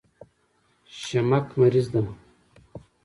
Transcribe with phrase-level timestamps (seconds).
[0.99, 2.01] شمک مریض ده